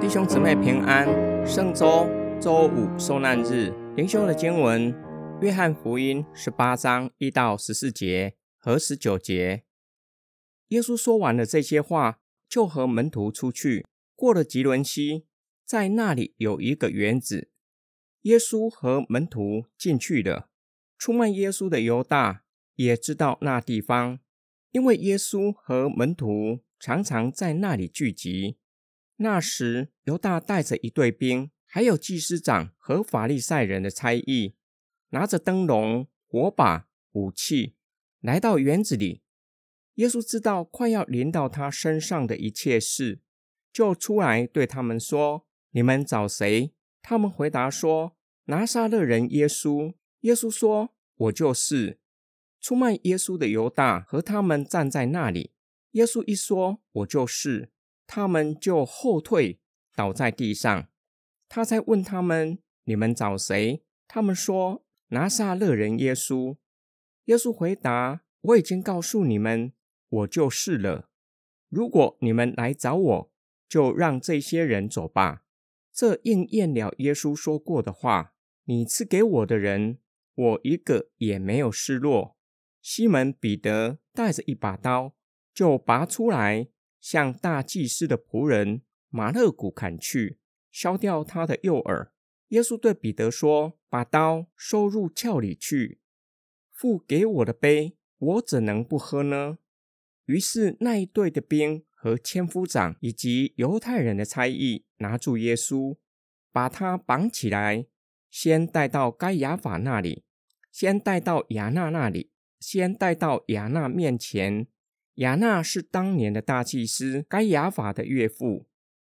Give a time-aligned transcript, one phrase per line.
[0.00, 1.06] 弟兄姊妹平安，
[1.46, 2.08] 圣周
[2.40, 4.92] 周五受难日，灵修的经文：
[5.40, 9.62] 约翰福音十八章一到十四节和十九节。
[10.68, 13.86] 耶稣说完了这些话，就和门徒出去，
[14.16, 15.26] 过了吉伦西，
[15.64, 17.50] 在那里有一个园子。
[18.22, 20.48] 耶稣和门徒进去了。
[20.98, 22.42] 出卖耶稣的犹大
[22.84, 24.20] 也知道那地方，
[24.70, 28.56] 因为耶稣和门徒常常在那里聚集。
[29.16, 34.54] 那时，犹大带着一队兵，还有祭司长和法利赛人的差役，
[35.10, 37.74] 拿着灯笼、火把、武器，
[38.20, 39.20] 来到园子里。
[39.96, 43.20] 耶稣知道快要临到他身上的一切事，
[43.70, 48.16] 就出来对他们说：“你们找谁？”他们回答说
[48.46, 51.99] ：“拿撒勒人耶稣。”耶稣说：“我就是。”
[52.60, 55.52] 出卖耶稣的犹大和他们站在那里。
[55.92, 57.70] 耶稣一说：“我就是”，
[58.06, 59.58] 他们就后退，
[59.96, 60.88] 倒在地上。
[61.48, 66.56] 他在问他们：“你们找谁？”他们说：“拿撒勒人耶稣。”
[67.26, 69.72] 耶稣回答：“我已经告诉你们，
[70.08, 71.08] 我就是了。
[71.68, 73.32] 如果你们来找我，
[73.68, 75.42] 就让这些人走吧。”
[75.92, 79.98] 这应验了耶稣说过的话：“你赐给我的人。”
[80.34, 82.36] 我一个也没有失落。
[82.80, 85.14] 西门彼得带着一把刀，
[85.52, 86.68] 就拔出来，
[87.00, 90.38] 向大祭司的仆人马勒古砍去，
[90.70, 92.12] 削掉他的右耳。
[92.48, 96.00] 耶稣对彼得说：“把刀收入鞘里去。
[96.72, 99.58] 父给我的杯，我怎能不喝呢？”
[100.26, 105.96] 于是那一队的兵和千夫长以及犹太人的差役拿住耶稣，
[106.50, 107.86] 把他绑起来，
[108.30, 110.24] 先带到该亚法那里。
[110.72, 114.68] 先带到亚纳那里，先带到亚纳面前。
[115.16, 118.68] 亚纳是当年的大祭司该亚法的岳父。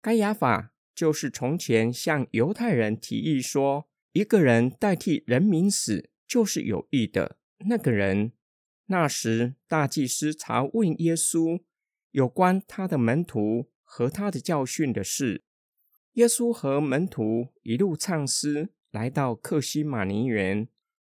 [0.00, 8.32] 该亚法就是从前向犹太人提议说，一个人代替人民死就是有益的那个人。
[8.86, 11.60] 那时大祭司查问耶稣
[12.10, 15.44] 有关他的门徒和他的教训的事。
[16.14, 20.68] 耶稣和门徒一路唱诗，来到克西马尼园。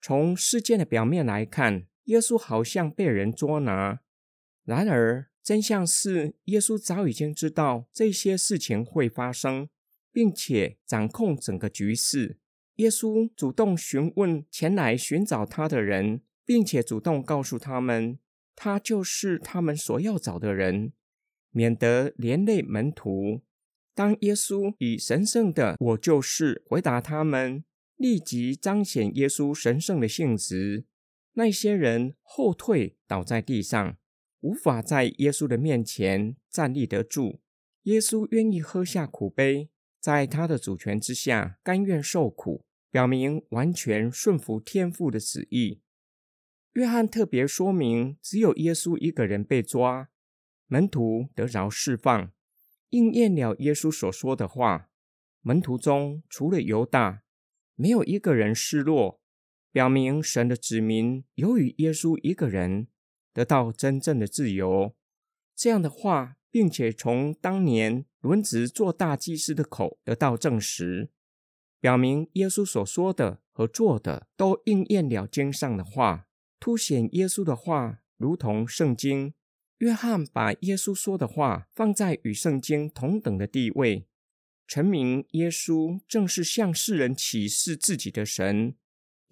[0.00, 4.00] 从事件的表面来看，耶稣好像被人捉拿。
[4.64, 9.68] 然而，真相是，耶稣早已经知道这些事情会发生，
[10.12, 12.38] 并且掌控整个局势。
[12.76, 18.18] 耶稣主动询问前来寻找他的人，并且主动告诉他们，
[18.54, 20.92] 他就是他们所要找的人，
[21.50, 23.42] 免得连累门徒。
[23.94, 27.64] 当耶稣以神圣的“我就是”回答他们。
[27.98, 30.86] 立即彰显耶稣神圣的性质。
[31.34, 33.96] 那些人后退，倒在地上，
[34.40, 37.40] 无法在耶稣的面前站立得住。
[37.84, 45.80] 耶稣愿意喝下苦杯，在他的主权之下，甘愿受苦，表明完全顺服天父的旨意。
[46.74, 50.10] 约翰特别说明，只有耶稣一个人被抓，
[50.66, 52.32] 门徒得着释放，
[52.90, 54.90] 应验了耶稣所说的话。
[55.40, 57.22] 门徒中除了犹大。
[57.74, 59.21] 没有一个人失落，
[59.72, 62.88] 表明神的子民由于耶稣一个人
[63.32, 64.94] 得到真正的自由。
[65.56, 71.10] 这样的话，并且从当年轮值做大祭司的口得到证实，
[71.80, 76.28] 表明耶稣所说的和做的都应验了经上的话，
[76.60, 79.32] 凸显耶稣的话如同圣经。
[79.78, 84.06] 约翰把耶稣说的话放在与圣经同等的地位。
[84.68, 88.76] 成名耶稣正是向世人启示自己的神。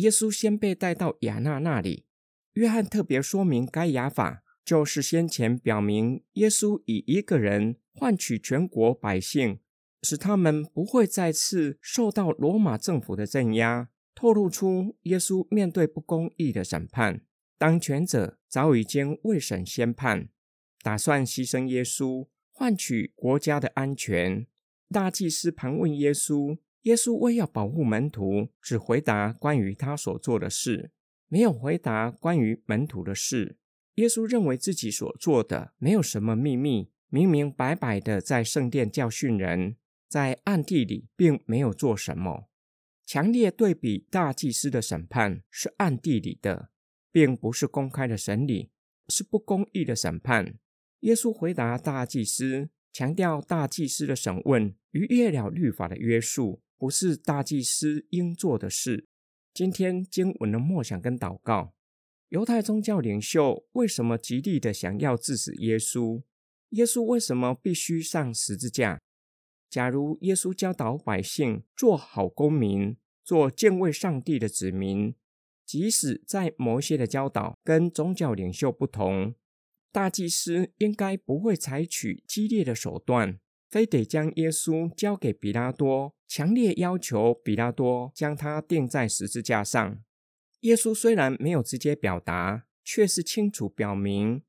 [0.00, 2.04] 耶稣先被带到亚纳那里。
[2.54, 9.60] 约翰特别说明，该亚法就是先前表明耶稣以一个人换取全国百姓，
[10.02, 17.20] 使他们不会再次受到罗马政府的镇压，透露出耶稣面对不公义的审判。
[17.58, 20.30] 当权者早已经未审先判，
[20.82, 24.46] 打算牺牲耶稣，换取国家的安全。
[24.88, 30.92] 大祭司盘问耶稣，耶稣为要保护门徒，只回答关于他所做的事，
[31.28, 33.58] 没有回答关于门徒的事。
[33.96, 39.76] 耶稣认为自己所做的没有什么秘密，明明白白的在圣殿教训人，
[40.08, 42.48] 在暗地里并没有做什么。
[43.04, 46.70] 强烈对比大祭司的审判是暗地里的，
[47.12, 48.70] 并不是公开的审理，
[49.08, 50.58] 是不公义的审判。
[51.00, 52.70] 耶稣回答大祭司。
[52.92, 59.06] 强调大祭司的审问逾越了律法的约束，不是大祭司应做的事。
[59.52, 61.74] 今天经文的默想跟祷告，
[62.30, 66.22] 犹太宗教领袖为什么极力的想要致死耶稣？
[66.70, 68.98] 耶稣为什么必须上十字架？
[69.68, 75.14] 假如耶稣教导百姓做好公民，做敬畏上帝的子民，
[75.66, 79.34] 即使在某些的教导跟宗教领袖不同，
[79.92, 83.38] 大祭司应该不会采取激烈的手段，
[83.70, 90.02] 非得将耶稣交给比拉多，强烈要求比拉多将他钉在十字架上。
[90.60, 94.42] 耶稣虽然没有直接表达，却是清楚表明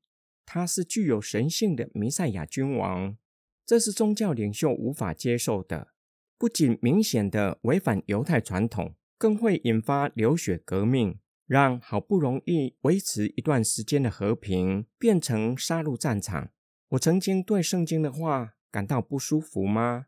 [0.44, 3.16] 他是具有神性的弥赛亚君王。
[3.64, 5.92] 这是宗教领袖无法接受的，
[6.36, 16.50] 不仅明显的违反犹太传统，更会引发流血革命，让好不容易维持一段时间的和平变成杀戮战场。
[16.88, 20.06] 我曾经对圣经的话感到不舒服吗？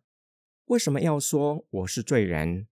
[0.64, 2.66] 为什么要说我是罪人？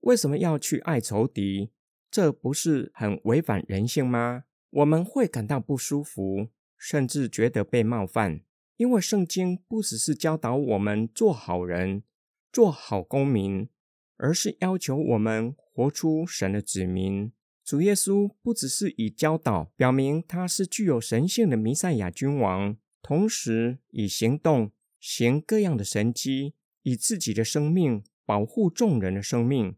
[0.00, 1.70] 为什么要去爱仇敌？
[2.10, 4.42] 这不是很违反人性吗？
[4.70, 8.40] 我们会感到不舒服，甚至觉得被冒犯，
[8.76, 12.02] 因为圣经不只是教导我们做好人、
[12.52, 13.68] 做好公民，
[14.16, 17.30] 而是要求我们活出神的子民。
[17.64, 29.76] 主耶稣不只是以教导表明他是具有神性的弥赛亚君王，同时以行动行各样的神迹，以自己的生命保护众人的生命。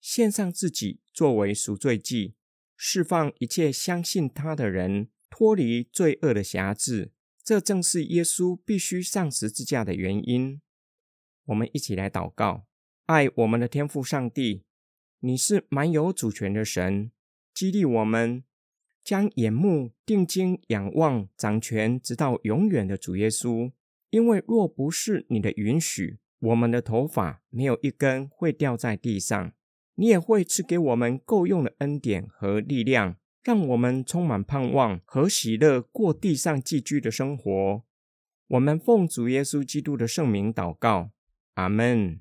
[0.00, 2.36] 献上自己作为赎罪祭，
[2.76, 7.12] 释放一切相信他的人脱离罪恶的辖制。
[7.42, 10.60] 这正是耶稣必须上十字架的原因。
[11.46, 12.66] 我们一起来祷告：
[13.06, 14.64] 爱我们的天父上帝，
[15.20, 17.10] 你是蛮有主权的神，
[17.54, 18.44] 激励我们
[19.02, 23.72] 将眼目定睛仰望掌权直到永远的主耶稣。
[24.10, 29.52] 因为若不是你的允许，我们的头发没有一根会掉在地上。
[29.96, 37.82] 你也会赐给我们够用的恩典和力量，让我们充满盼望和喜乐，过地上寄居的生活。
[38.46, 41.10] 我们奉主耶稣基督的圣名祷告，
[41.54, 42.20] 阿门。